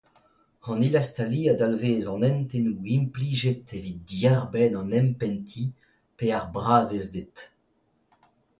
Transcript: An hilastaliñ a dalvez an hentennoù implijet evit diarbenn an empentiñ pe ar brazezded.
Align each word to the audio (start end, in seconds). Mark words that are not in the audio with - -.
An 0.71 0.79
hilastaliñ 0.83 1.45
a 1.51 1.53
dalvez 1.61 2.05
an 2.13 2.25
hentennoù 2.29 2.85
implijet 2.97 3.67
evit 3.77 3.99
diarbenn 4.09 4.77
an 4.81 4.95
empentiñ 5.01 5.67
pe 6.17 6.25
ar 6.37 6.45
brazezded. 6.53 7.35